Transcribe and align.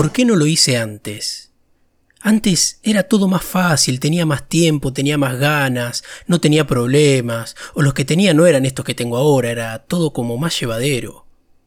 ¿Por 0.00 0.12
qué 0.12 0.24
no 0.24 0.34
lo 0.34 0.46
hice 0.46 0.78
antes? 0.78 1.50
Antes 2.22 2.80
era 2.82 3.02
todo 3.02 3.28
más 3.28 3.44
fácil, 3.44 4.00
tenía 4.00 4.24
más 4.24 4.48
tiempo, 4.48 4.94
tenía 4.94 5.18
más 5.18 5.38
ganas, 5.38 6.04
no 6.26 6.40
tenía 6.40 6.66
problemas, 6.66 7.54
o 7.74 7.82
los 7.82 7.92
que 7.92 8.06
tenía 8.06 8.32
no 8.32 8.46
eran 8.46 8.64
estos 8.64 8.86
que 8.86 8.94
tengo 8.94 9.18
ahora, 9.18 9.50
era 9.50 9.80
todo 9.80 10.14
como 10.14 10.38
más 10.38 10.58
llevadero. 10.58 11.26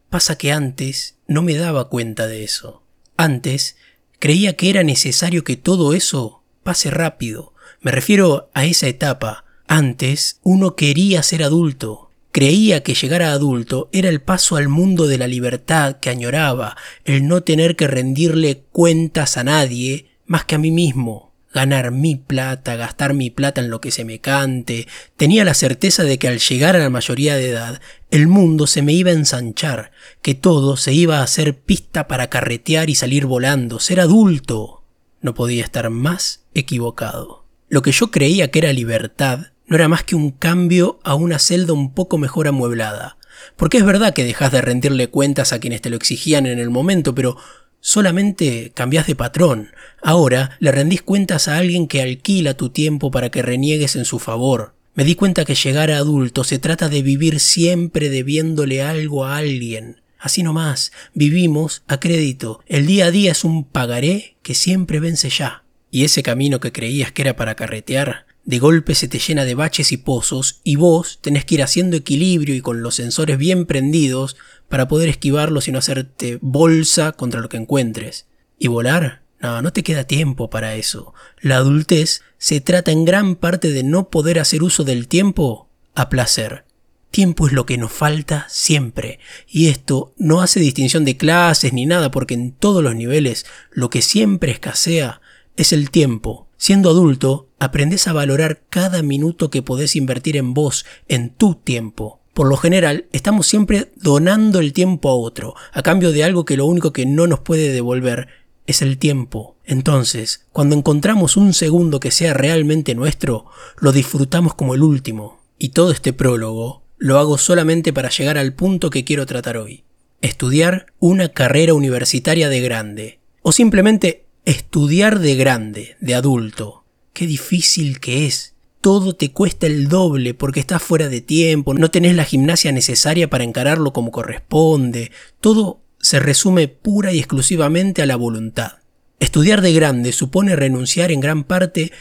Pasa 0.10 0.36
que 0.36 0.52
antes 0.52 1.20
no 1.28 1.44
me 1.44 1.54
daba 1.54 1.90
cuenta 1.90 2.26
de 2.26 2.44
eso. 2.44 2.82
Antes 3.18 3.78
creía 4.18 4.58
que 4.58 4.72
era 4.72 4.82
necesario 4.82 5.44
que 5.44 5.56
todo 5.56 5.94
eso 5.94 6.42
pase 6.64 6.90
rápido. 6.90 7.54
Me 7.82 7.92
refiero 7.92 8.50
a 8.56 8.66
esa 8.66 8.88
etapa. 8.88 9.46
Antes 9.68 10.40
uno 10.42 10.76
quería 10.76 11.22
ser 11.22 11.44
adulto, 11.44 12.03
Creía 12.34 12.82
que 12.82 12.96
llegar 12.96 13.22
a 13.22 13.32
adulto 13.32 13.90
era 13.92 14.10
el 14.10 14.20
paso 14.20 14.56
al 14.56 14.68
mundo 14.68 15.06
de 15.06 15.20
la 15.20 15.28
libertad 15.28 15.98
que 16.00 16.10
añoraba, 16.10 16.76
el 17.06 17.28
no 17.28 17.44
tener 17.44 17.76
que 17.76 17.86
rendirle 17.86 18.64
cuentas 18.72 19.38
a 19.38 19.44
nadie 19.44 20.08
más 20.26 20.44
que 20.44 20.56
a 20.56 20.58
mí 20.58 20.72
mismo, 20.72 21.32
ganar 21.54 21.92
mi 21.92 22.16
plata, 22.16 22.76
gastar 22.76 23.14
mi 23.14 23.30
plata 23.30 23.62
en 23.62 23.70
lo 23.70 23.80
que 23.80 23.92
se 23.92 24.04
me 24.04 24.18
cante. 24.18 24.88
Tenía 25.16 25.44
la 25.44 25.54
certeza 25.54 26.04
de 26.04 26.18
que 26.18 26.28
al 26.28 26.40
llegar 26.40 26.76
a 26.76 26.80
la 26.80 26.90
mayoría 26.90 27.36
de 27.36 27.52
edad, 27.52 27.80
el 28.10 28.28
mundo 28.28 28.66
se 28.66 28.82
me 28.82 28.94
iba 28.94 29.12
a 29.12 29.14
ensanchar, 29.14 29.92
que 30.24 30.34
todo 30.34 30.76
se 30.76 30.92
iba 30.92 31.20
a 31.20 31.24
hacer 31.24 31.60
pista 31.60 32.08
para 32.08 32.32
carretear 32.32 32.90
y 32.90 32.96
salir 32.96 33.28
volando, 33.28 33.80
ser 33.80 34.00
adulto. 34.00 34.84
No 35.22 35.36
podía 35.36 35.64
estar 35.64 35.88
más 35.92 36.46
equivocado. 36.56 37.46
Lo 37.70 37.84
que 37.84 37.92
yo 37.92 38.10
creía 38.10 38.50
que 38.50 38.58
era 38.58 38.74
libertad 38.74 39.53
no 39.68 39.76
era 39.76 39.88
más 39.88 40.04
que 40.04 40.16
un 40.16 40.32
cambio 40.32 41.00
a 41.04 41.16
una 41.16 41.40
celda 41.40 41.74
un 41.74 41.94
poco 41.94 42.18
mejor 42.18 42.48
amueblada. 42.48 43.18
Porque 43.56 43.78
es 43.78 43.86
verdad 43.86 44.14
que 44.14 44.24
dejas 44.24 44.52
de 44.52 44.62
rendirle 44.62 45.10
cuentas 45.10 45.54
a 45.54 45.60
quienes 45.60 45.82
te 45.82 45.90
lo 45.90 45.96
exigían 45.96 46.46
en 46.46 46.60
el 46.60 46.70
momento, 46.70 47.16
pero 47.16 47.38
solamente 47.80 48.72
cambias 48.74 49.08
de 49.08 49.16
patrón. 49.16 49.72
Ahora 50.02 50.58
le 50.60 50.72
rendís 50.72 51.02
cuentas 51.02 51.48
a 51.48 51.58
alguien 51.58 51.88
que 51.88 52.02
alquila 52.02 52.56
tu 52.56 52.70
tiempo 52.70 53.12
para 53.12 53.30
que 53.30 53.42
reniegues 53.42 53.96
en 53.96 54.06
su 54.06 54.20
favor. 54.20 54.74
Me 54.96 55.04
di 55.04 55.16
cuenta 55.16 55.44
que 55.44 55.56
llegar 55.56 55.92
a 55.92 55.98
adulto 55.98 56.44
se 56.44 56.60
trata 56.60 56.88
de 56.88 57.02
vivir 57.02 57.40
siempre 57.40 58.10
debiéndole 58.10 58.84
algo 58.84 59.26
a 59.26 59.38
alguien. 59.38 60.02
Así 60.20 60.44
nomás, 60.44 60.92
vivimos 61.14 61.84
a 61.88 62.00
crédito. 62.00 62.64
El 62.68 62.86
día 62.86 63.08
a 63.08 63.12
día 63.12 63.32
es 63.32 63.44
un 63.44 63.66
pagaré 63.66 64.38
que 64.42 64.54
siempre 64.54 65.00
vence 65.00 65.30
ya. 65.30 65.64
Y 65.92 66.06
ese 66.06 66.24
camino 66.24 66.60
que 66.60 66.72
creías 66.72 67.12
que 67.12 67.24
era 67.24 67.36
para 67.36 67.56
carretear, 67.56 68.26
de 68.46 68.60
golpe 68.60 68.94
se 68.94 69.08
te 69.08 69.20
llena 69.20 69.46
de 69.46 69.56
baches 69.56 69.92
y 69.92 69.98
pozos 69.98 70.60
y 70.64 70.76
vos 70.76 71.20
tenés 71.22 71.46
que 71.46 71.56
ir 71.56 71.64
haciendo 71.64 71.96
equilibrio 71.96 72.56
y 72.56 72.62
con 72.62 72.84
los 72.84 72.96
sensores 72.96 73.38
bien 73.38 73.66
prendidos 73.66 74.36
para 74.68 74.88
poder 74.88 75.10
esquivarlos 75.10 75.68
y 75.68 75.72
no 75.72 75.80
hacerte 75.80 76.40
bolsa 76.42 77.14
contra 77.14 77.40
lo 77.40 77.48
que 77.48 77.58
encuentres. 77.58 78.28
¿Y 78.60 78.68
volar? 78.68 79.22
No, 79.40 79.62
no 79.62 79.72
te 79.72 79.84
queda 79.84 80.06
tiempo 80.06 80.50
para 80.50 80.76
eso. 80.76 81.14
La 81.40 81.58
adultez 81.58 82.22
se 82.38 82.60
trata 82.62 82.92
en 82.92 83.06
gran 83.06 83.36
parte 83.36 83.72
de 83.72 83.84
no 83.84 84.10
poder 84.10 84.40
hacer 84.40 84.64
uso 84.64 84.84
del 84.84 85.08
tiempo 85.08 85.70
a 85.96 86.10
placer. 86.10 86.66
Tiempo 87.12 87.48
es 87.48 87.54
lo 87.54 87.66
que 87.66 87.78
nos 87.78 87.92
falta 87.92 88.48
siempre, 88.50 89.20
y 89.48 89.68
esto 89.68 90.16
no 90.18 90.42
hace 90.42 90.60
distinción 90.60 91.06
de 91.06 91.16
clases 91.16 91.72
ni 91.72 91.86
nada, 91.86 92.10
porque 92.10 92.34
en 92.34 92.54
todos 92.54 92.82
los 92.82 92.96
niveles 92.96 93.46
lo 93.70 93.92
que 93.92 94.02
siempre 94.02 94.52
escasea 94.52 95.22
es 95.56 95.74
el 95.74 95.92
tiempo. 95.92 96.48
Siendo 96.64 96.92
adulto, 96.92 97.50
aprendes 97.60 98.08
a 98.08 98.14
valorar 98.14 98.62
cada 98.70 99.04
minuto 99.04 99.50
que 99.50 99.62
podés 99.62 99.98
invertir 99.98 100.38
en 100.38 100.54
vos, 100.54 100.86
en 101.10 101.32
tu 101.32 101.56
tiempo. 101.56 102.22
Por 102.34 102.48
lo 102.48 102.56
general, 102.56 103.06
estamos 103.12 103.48
siempre 103.48 103.92
donando 103.98 104.60
el 104.60 104.72
tiempo 104.72 105.10
a 105.10 105.14
otro, 105.14 105.56
a 105.74 105.82
cambio 105.84 106.14
de 106.14 106.24
algo 106.24 106.46
que 106.46 106.56
lo 106.56 106.66
único 106.66 106.94
que 106.94 107.06
no 107.06 107.28
nos 107.28 107.42
puede 107.42 107.74
devolver 107.74 108.30
es 108.66 108.82
el 108.82 108.98
tiempo. 108.98 109.58
Entonces, 109.66 110.46
cuando 110.54 110.78
encontramos 110.78 111.36
un 111.36 111.52
segundo 111.52 112.00
que 112.00 112.12
sea 112.12 112.34
realmente 112.34 112.96
nuestro, 112.96 113.48
lo 113.82 113.92
disfrutamos 113.92 114.54
como 114.54 114.74
el 114.74 114.84
último. 114.84 115.42
Y 115.58 115.72
todo 115.72 115.92
este 115.92 116.14
prólogo 116.14 116.84
lo 116.98 117.20
hago 117.20 117.38
solamente 117.38 117.92
para 117.92 118.08
llegar 118.08 118.38
al 118.38 118.54
punto 118.54 118.90
que 118.90 119.04
quiero 119.04 119.26
tratar 119.26 119.58
hoy. 119.58 119.84
Estudiar 120.22 120.86
una 121.00 121.28
carrera 121.28 121.74
universitaria 121.74 122.48
de 122.48 122.62
grande. 122.62 123.20
O 123.42 123.52
simplemente 123.52 124.23
Estudiar 124.46 125.20
de 125.20 125.36
grande, 125.36 125.96
de 126.02 126.16
adulto, 126.16 126.84
qué 127.14 127.26
difícil 127.26 128.02
que 128.02 128.26
es. 128.26 128.56
Todo 128.82 129.16
te 129.16 129.32
cuesta 129.32 129.68
el 129.68 129.88
doble 129.88 130.34
porque 130.34 130.60
estás 130.60 130.84
fuera 130.84 131.08
de 131.08 131.22
tiempo, 131.22 131.74
no 131.74 131.90
tenés 131.90 132.14
la 132.18 132.26
gimnasia 132.26 132.74
necesaria 132.74 133.30
para 133.30 133.46
encararlo 133.46 133.94
como 133.94 134.12
corresponde. 134.12 135.14
Todo 135.40 135.80
se 136.02 136.20
resume 136.20 136.68
pura 136.68 137.14
y 137.14 137.20
exclusivamente 137.20 138.02
a 138.02 138.06
la 138.06 138.18
voluntad. 138.18 138.80
Estudiar 139.22 139.62
de 139.62 139.72
grande 139.72 140.12
supone 140.12 140.58
renunciar 140.58 141.14
en 141.14 141.22
gran 141.22 141.46
parte 141.46 141.94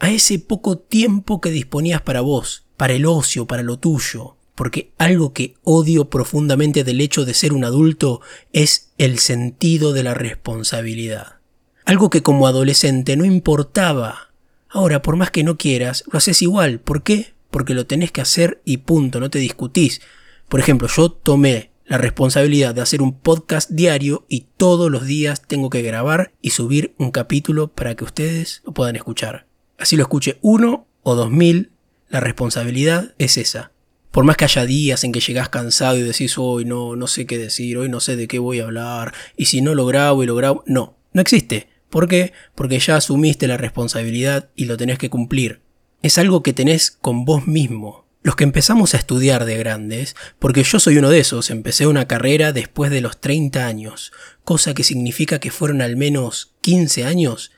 a 0.00 0.10
ese 0.10 0.40
poco 0.40 0.78
tiempo 0.78 1.40
que 1.40 1.50
disponías 1.50 2.02
para 2.02 2.22
vos, 2.22 2.64
para 2.76 2.94
el 2.94 3.06
ocio, 3.06 3.46
para 3.46 3.62
lo 3.62 3.78
tuyo, 3.78 4.36
porque 4.56 4.90
algo 4.98 5.32
que 5.32 5.54
odio 5.62 6.10
profundamente 6.10 6.82
del 6.82 7.00
hecho 7.00 7.24
de 7.24 7.34
ser 7.34 7.52
un 7.52 7.64
adulto 7.64 8.20
es 8.52 8.90
el 8.98 9.20
sentido 9.20 9.92
de 9.92 10.02
la 10.02 10.14
responsabilidad. 10.14 11.43
Algo 11.84 12.08
que 12.08 12.22
como 12.22 12.46
adolescente 12.46 13.14
no 13.16 13.26
importaba. 13.26 14.30
Ahora, 14.70 15.02
por 15.02 15.16
más 15.16 15.30
que 15.30 15.44
no 15.44 15.58
quieras, 15.58 16.04
lo 16.10 16.16
haces 16.16 16.40
igual. 16.40 16.80
¿Por 16.80 17.02
qué? 17.02 17.34
Porque 17.50 17.74
lo 17.74 17.86
tenés 17.86 18.10
que 18.10 18.22
hacer 18.22 18.62
y 18.64 18.78
punto, 18.78 19.20
no 19.20 19.28
te 19.28 19.38
discutís. 19.38 20.00
Por 20.48 20.60
ejemplo, 20.60 20.88
yo 20.88 21.10
tomé 21.10 21.72
la 21.84 21.98
responsabilidad 21.98 22.74
de 22.74 22.80
hacer 22.80 23.02
un 23.02 23.18
podcast 23.18 23.70
diario 23.70 24.24
y 24.28 24.46
todos 24.56 24.90
los 24.90 25.04
días 25.04 25.42
tengo 25.46 25.68
que 25.68 25.82
grabar 25.82 26.32
y 26.40 26.50
subir 26.50 26.94
un 26.98 27.10
capítulo 27.10 27.68
para 27.68 27.94
que 27.94 28.04
ustedes 28.04 28.62
lo 28.64 28.72
puedan 28.72 28.96
escuchar. 28.96 29.46
Así 29.78 29.96
lo 29.96 30.02
escuche 30.02 30.38
uno 30.40 30.86
o 31.02 31.14
dos 31.14 31.30
mil, 31.30 31.72
la 32.08 32.20
responsabilidad 32.20 33.14
es 33.18 33.36
esa. 33.36 33.72
Por 34.10 34.24
más 34.24 34.36
que 34.38 34.44
haya 34.44 34.64
días 34.64 35.04
en 35.04 35.12
que 35.12 35.20
llegás 35.20 35.50
cansado 35.50 35.98
y 35.98 36.02
decís 36.02 36.38
hoy 36.38 36.64
no, 36.64 36.96
no 36.96 37.06
sé 37.08 37.26
qué 37.26 37.36
decir, 37.36 37.76
hoy 37.76 37.90
no 37.90 38.00
sé 38.00 38.16
de 38.16 38.26
qué 38.26 38.38
voy 38.38 38.60
a 38.60 38.64
hablar, 38.64 39.12
y 39.36 39.46
si 39.46 39.60
no 39.60 39.74
lo 39.74 39.84
grabo 39.84 40.22
y 40.22 40.26
lo 40.26 40.34
grabo, 40.34 40.64
no, 40.66 40.96
no 41.12 41.20
existe. 41.20 41.73
¿Por 41.94 42.08
qué? 42.08 42.32
Porque 42.56 42.80
ya 42.80 42.96
asumiste 42.96 43.46
la 43.46 43.56
responsabilidad 43.56 44.50
y 44.56 44.64
lo 44.64 44.76
tenés 44.76 44.98
que 44.98 45.10
cumplir. 45.10 45.60
Es 46.02 46.18
algo 46.18 46.42
que 46.42 46.52
tenés 46.52 46.90
con 46.90 47.24
vos 47.24 47.46
mismo. 47.46 48.04
Los 48.20 48.34
que 48.34 48.42
empezamos 48.42 48.94
a 48.94 48.96
estudiar 48.96 49.44
de 49.44 49.56
grandes, 49.58 50.16
porque 50.40 50.64
yo 50.64 50.80
soy 50.80 50.98
uno 50.98 51.08
de 51.08 51.20
esos, 51.20 51.50
empecé 51.50 51.86
una 51.86 52.08
carrera 52.08 52.50
después 52.50 52.90
de 52.90 53.00
los 53.00 53.20
30 53.20 53.64
años, 53.64 54.10
cosa 54.42 54.74
que 54.74 54.82
significa 54.82 55.38
que 55.38 55.52
fueron 55.52 55.82
al 55.82 55.94
menos 55.94 56.56
15 56.62 57.04
años 57.04 57.52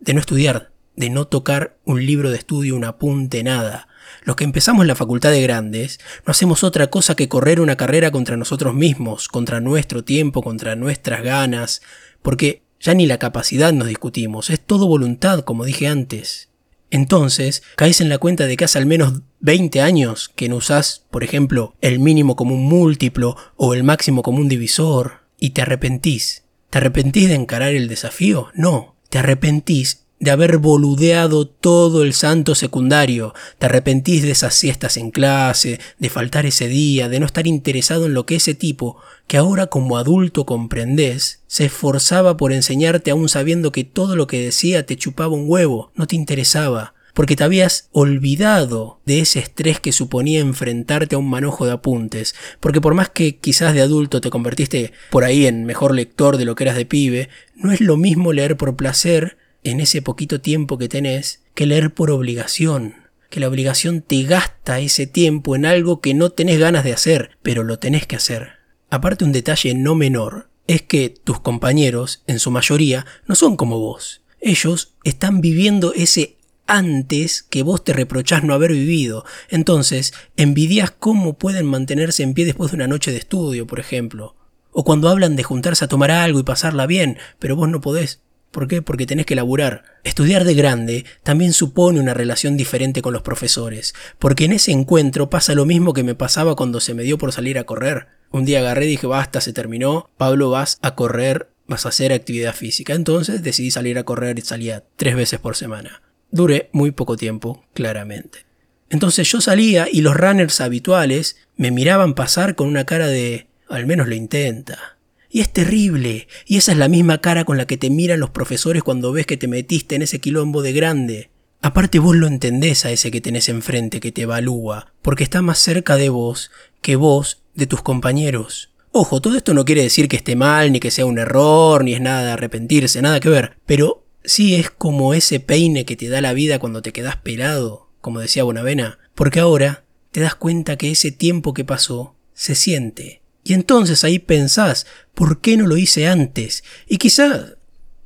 de 0.00 0.14
no 0.14 0.20
estudiar, 0.20 0.72
de 0.96 1.10
no 1.10 1.26
tocar 1.26 1.76
un 1.84 2.06
libro 2.06 2.30
de 2.30 2.38
estudio, 2.38 2.76
un 2.76 2.84
apunte, 2.84 3.42
nada. 3.42 3.88
Los 4.22 4.36
que 4.36 4.44
empezamos 4.44 4.86
la 4.86 4.94
facultad 4.94 5.32
de 5.32 5.42
grandes 5.42 6.00
no 6.26 6.30
hacemos 6.30 6.64
otra 6.64 6.86
cosa 6.86 7.14
que 7.14 7.28
correr 7.28 7.60
una 7.60 7.76
carrera 7.76 8.10
contra 8.10 8.38
nosotros 8.38 8.72
mismos, 8.72 9.28
contra 9.28 9.60
nuestro 9.60 10.02
tiempo, 10.02 10.42
contra 10.42 10.76
nuestras 10.76 11.22
ganas, 11.22 11.82
porque 12.22 12.62
ya 12.82 12.94
ni 12.94 13.06
la 13.06 13.18
capacidad 13.18 13.72
nos 13.72 13.88
discutimos, 13.88 14.50
es 14.50 14.60
todo 14.60 14.88
voluntad, 14.88 15.40
como 15.40 15.64
dije 15.64 15.86
antes. 15.86 16.48
Entonces, 16.90 17.62
caes 17.76 18.02
en 18.02 18.10
la 18.10 18.18
cuenta 18.18 18.46
de 18.46 18.56
que 18.56 18.66
hace 18.66 18.78
al 18.78 18.84
menos 18.84 19.22
20 19.40 19.80
años 19.80 20.30
que 20.36 20.50
no 20.50 20.56
usás, 20.56 21.06
por 21.10 21.24
ejemplo, 21.24 21.74
el 21.80 22.00
mínimo 22.00 22.36
como 22.36 22.54
un 22.54 22.68
múltiplo 22.68 23.36
o 23.56 23.72
el 23.72 23.82
máximo 23.82 24.22
como 24.22 24.40
un 24.40 24.48
divisor, 24.48 25.22
y 25.38 25.50
te 25.50 25.62
arrepentís. 25.62 26.42
¿Te 26.68 26.78
arrepentís 26.78 27.28
de 27.28 27.34
encarar 27.34 27.74
el 27.74 27.88
desafío? 27.88 28.48
No, 28.54 28.96
te 29.08 29.18
arrepentís 29.18 30.01
de 30.22 30.30
haber 30.30 30.58
boludeado 30.58 31.48
todo 31.48 32.04
el 32.04 32.12
santo 32.12 32.54
secundario, 32.54 33.34
te 33.58 33.66
arrepentís 33.66 34.22
de 34.22 34.30
esas 34.30 34.54
siestas 34.54 34.96
en 34.96 35.10
clase, 35.10 35.80
de 35.98 36.10
faltar 36.10 36.46
ese 36.46 36.68
día, 36.68 37.08
de 37.08 37.18
no 37.18 37.26
estar 37.26 37.48
interesado 37.48 38.06
en 38.06 38.14
lo 38.14 38.24
que 38.24 38.36
ese 38.36 38.54
tipo, 38.54 38.98
que 39.26 39.36
ahora 39.36 39.66
como 39.66 39.98
adulto 39.98 40.46
comprendés, 40.46 41.40
se 41.48 41.64
esforzaba 41.64 42.36
por 42.36 42.52
enseñarte 42.52 43.10
aún 43.10 43.28
sabiendo 43.28 43.72
que 43.72 43.82
todo 43.82 44.14
lo 44.14 44.28
que 44.28 44.40
decía 44.40 44.86
te 44.86 44.96
chupaba 44.96 45.34
un 45.34 45.46
huevo, 45.48 45.90
no 45.96 46.06
te 46.06 46.14
interesaba, 46.14 46.94
porque 47.14 47.34
te 47.34 47.42
habías 47.42 47.88
olvidado 47.90 49.00
de 49.04 49.18
ese 49.18 49.40
estrés 49.40 49.80
que 49.80 49.90
suponía 49.90 50.38
enfrentarte 50.38 51.16
a 51.16 51.18
un 51.18 51.28
manojo 51.28 51.66
de 51.66 51.72
apuntes, 51.72 52.36
porque 52.60 52.80
por 52.80 52.94
más 52.94 53.08
que 53.08 53.38
quizás 53.38 53.74
de 53.74 53.80
adulto 53.80 54.20
te 54.20 54.30
convertiste 54.30 54.92
por 55.10 55.24
ahí 55.24 55.46
en 55.46 55.64
mejor 55.64 55.96
lector 55.96 56.36
de 56.36 56.44
lo 56.44 56.54
que 56.54 56.62
eras 56.62 56.76
de 56.76 56.86
pibe, 56.86 57.28
no 57.56 57.72
es 57.72 57.80
lo 57.80 57.96
mismo 57.96 58.32
leer 58.32 58.56
por 58.56 58.76
placer 58.76 59.41
en 59.64 59.80
ese 59.80 60.02
poquito 60.02 60.40
tiempo 60.40 60.78
que 60.78 60.88
tenés 60.88 61.42
que 61.54 61.66
leer 61.66 61.94
por 61.94 62.10
obligación, 62.10 62.94
que 63.30 63.40
la 63.40 63.48
obligación 63.48 64.02
te 64.02 64.22
gasta 64.22 64.80
ese 64.80 65.06
tiempo 65.06 65.56
en 65.56 65.64
algo 65.64 66.00
que 66.00 66.14
no 66.14 66.30
tenés 66.30 66.58
ganas 66.58 66.84
de 66.84 66.92
hacer, 66.92 67.38
pero 67.42 67.62
lo 67.62 67.78
tenés 67.78 68.06
que 68.06 68.16
hacer. 68.16 68.54
Aparte 68.90 69.24
un 69.24 69.32
detalle 69.32 69.74
no 69.74 69.94
menor 69.94 70.50
es 70.66 70.82
que 70.82 71.08
tus 71.10 71.40
compañeros, 71.40 72.22
en 72.26 72.38
su 72.38 72.50
mayoría, 72.50 73.06
no 73.26 73.34
son 73.34 73.56
como 73.56 73.78
vos. 73.78 74.22
Ellos 74.40 74.94
están 75.04 75.40
viviendo 75.40 75.92
ese 75.94 76.36
antes 76.66 77.42
que 77.42 77.62
vos 77.62 77.84
te 77.84 77.92
reprochás 77.92 78.44
no 78.44 78.54
haber 78.54 78.72
vivido. 78.72 79.24
Entonces, 79.48 80.14
envidias 80.36 80.90
cómo 80.90 81.34
pueden 81.34 81.66
mantenerse 81.66 82.22
en 82.22 82.34
pie 82.34 82.44
después 82.44 82.70
de 82.70 82.76
una 82.76 82.86
noche 82.86 83.10
de 83.10 83.18
estudio, 83.18 83.66
por 83.66 83.80
ejemplo, 83.80 84.36
O 84.74 84.84
cuando 84.84 85.10
hablan 85.10 85.36
de 85.36 85.42
juntarse 85.42 85.84
a 85.84 85.88
tomar 85.88 86.10
algo 86.10 86.40
y 86.40 86.44
pasarla 86.44 86.86
bien, 86.86 87.18
pero 87.38 87.56
vos 87.56 87.68
no 87.68 87.82
podés. 87.82 88.22
¿Por 88.52 88.68
qué? 88.68 88.82
Porque 88.82 89.06
tenés 89.06 89.24
que 89.24 89.34
laburar. 89.34 89.82
Estudiar 90.04 90.44
de 90.44 90.54
grande 90.54 91.06
también 91.22 91.54
supone 91.54 91.98
una 91.98 92.12
relación 92.12 92.58
diferente 92.58 93.00
con 93.00 93.14
los 93.14 93.22
profesores, 93.22 93.94
porque 94.18 94.44
en 94.44 94.52
ese 94.52 94.72
encuentro 94.72 95.30
pasa 95.30 95.54
lo 95.54 95.64
mismo 95.64 95.94
que 95.94 96.04
me 96.04 96.14
pasaba 96.14 96.54
cuando 96.54 96.78
se 96.78 96.92
me 96.92 97.02
dio 97.02 97.16
por 97.16 97.32
salir 97.32 97.58
a 97.58 97.64
correr. 97.64 98.08
Un 98.30 98.44
día 98.44 98.60
agarré 98.60 98.84
y 98.84 98.90
dije, 98.90 99.06
basta, 99.06 99.40
se 99.40 99.54
terminó, 99.54 100.10
Pablo 100.18 100.50
vas 100.50 100.78
a 100.82 100.94
correr, 100.94 101.48
vas 101.66 101.86
a 101.86 101.88
hacer 101.88 102.12
actividad 102.12 102.54
física. 102.54 102.92
Entonces 102.92 103.42
decidí 103.42 103.70
salir 103.70 103.98
a 103.98 104.04
correr 104.04 104.38
y 104.38 104.42
salía 104.42 104.84
tres 104.96 105.16
veces 105.16 105.40
por 105.40 105.56
semana. 105.56 106.02
Duré 106.30 106.68
muy 106.72 106.90
poco 106.90 107.16
tiempo, 107.16 107.64
claramente. 107.72 108.44
Entonces 108.90 109.30
yo 109.32 109.40
salía 109.40 109.88
y 109.90 110.02
los 110.02 110.14
runners 110.14 110.60
habituales 110.60 111.38
me 111.56 111.70
miraban 111.70 112.14
pasar 112.14 112.54
con 112.54 112.68
una 112.68 112.84
cara 112.84 113.06
de 113.06 113.46
al 113.70 113.86
menos 113.86 114.08
lo 114.08 114.14
intenta. 114.14 114.98
Y 115.34 115.40
es 115.40 115.50
terrible, 115.50 116.28
y 116.44 116.58
esa 116.58 116.72
es 116.72 116.78
la 116.78 116.88
misma 116.88 117.22
cara 117.22 117.46
con 117.46 117.56
la 117.56 117.66
que 117.66 117.78
te 117.78 117.88
miran 117.88 118.20
los 118.20 118.30
profesores 118.30 118.82
cuando 118.82 119.12
ves 119.12 119.24
que 119.24 119.38
te 119.38 119.48
metiste 119.48 119.94
en 119.94 120.02
ese 120.02 120.20
quilombo 120.20 120.60
de 120.60 120.74
grande. 120.74 121.30
Aparte 121.62 121.98
vos 121.98 122.14
lo 122.14 122.26
entendés 122.26 122.84
a 122.84 122.90
ese 122.90 123.10
que 123.10 123.22
tenés 123.22 123.48
enfrente 123.48 123.98
que 123.98 124.12
te 124.12 124.22
evalúa, 124.22 124.92
porque 125.00 125.24
está 125.24 125.40
más 125.40 125.58
cerca 125.58 125.96
de 125.96 126.10
vos 126.10 126.50
que 126.82 126.96
vos 126.96 127.44
de 127.54 127.66
tus 127.66 127.80
compañeros. 127.80 128.74
Ojo, 128.90 129.22
todo 129.22 129.34
esto 129.34 129.54
no 129.54 129.64
quiere 129.64 129.82
decir 129.82 130.06
que 130.06 130.16
esté 130.16 130.36
mal, 130.36 130.70
ni 130.70 130.80
que 130.80 130.90
sea 130.90 131.06
un 131.06 131.18
error, 131.18 131.82
ni 131.82 131.94
es 131.94 132.02
nada 132.02 132.26
de 132.26 132.32
arrepentirse, 132.32 133.00
nada 133.00 133.18
que 133.18 133.30
ver, 133.30 133.56
pero 133.64 134.04
sí 134.22 134.54
es 134.54 134.70
como 134.70 135.14
ese 135.14 135.40
peine 135.40 135.86
que 135.86 135.96
te 135.96 136.10
da 136.10 136.20
la 136.20 136.34
vida 136.34 136.58
cuando 136.58 136.82
te 136.82 136.92
quedás 136.92 137.16
pelado, 137.16 137.88
como 138.02 138.20
decía 138.20 138.44
Bonavena, 138.44 138.98
porque 139.14 139.40
ahora 139.40 139.84
te 140.10 140.20
das 140.20 140.34
cuenta 140.34 140.76
que 140.76 140.90
ese 140.90 141.10
tiempo 141.10 141.54
que 141.54 141.64
pasó 141.64 142.16
se 142.34 142.54
siente, 142.54 143.21
y 143.44 143.54
entonces 143.54 144.04
ahí 144.04 144.18
pensás, 144.18 144.86
¿por 145.14 145.40
qué 145.40 145.56
no 145.56 145.66
lo 145.66 145.76
hice 145.76 146.06
antes? 146.06 146.64
Y 146.86 146.98
quizá, 146.98 147.56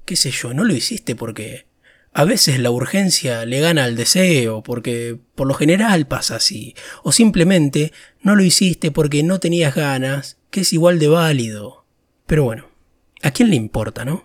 qué 0.05 0.17
sé 0.17 0.31
yo, 0.31 0.55
no 0.55 0.65
lo 0.65 0.75
hiciste 0.75 1.15
porque 1.15 1.67
a 2.13 2.25
veces 2.25 2.59
la 2.59 2.71
urgencia 2.71 3.45
le 3.45 3.61
gana 3.61 3.85
al 3.85 3.95
deseo, 3.95 4.63
porque 4.63 5.19
por 5.35 5.47
lo 5.47 5.53
general 5.53 6.07
pasa 6.07 6.37
así, 6.37 6.75
o 7.03 7.13
simplemente 7.13 7.93
no 8.23 8.35
lo 8.37 8.43
hiciste 8.43 8.91
porque 8.91 9.23
no 9.23 9.39
tenías 9.39 9.75
ganas, 9.75 10.39
que 10.51 10.63
es 10.63 10.73
igual 10.73 10.99
de 10.99 11.09
válido. 11.09 11.85
Pero 12.27 12.45
bueno, 12.45 12.71
¿a 13.23 13.31
quién 13.33 13.51
le 13.51 13.57
importa, 13.57 14.07
no? 14.07 14.25